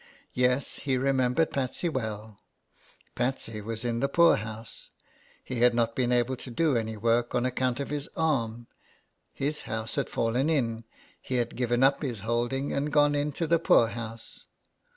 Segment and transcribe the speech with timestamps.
[0.33, 2.39] Yes, he remembered Patsy well.
[3.13, 4.89] Patsy was in the poor house.
[5.43, 8.65] He had not been able to do any work on account of his arm;
[9.31, 10.85] his house had fallen in;
[11.21, 14.45] he had given up his holding and gone into the poor house.